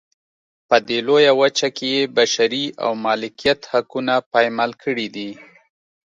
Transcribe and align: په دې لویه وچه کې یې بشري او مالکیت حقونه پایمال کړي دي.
په 0.69 0.77
دې 0.87 0.97
لویه 1.07 1.33
وچه 1.41 1.67
کې 1.77 1.87
یې 1.95 2.03
بشري 2.17 2.65
او 2.83 2.91
مالکیت 3.05 3.59
حقونه 3.71 4.15
پایمال 4.31 4.71
کړي 4.83 5.07
دي. 5.15 5.31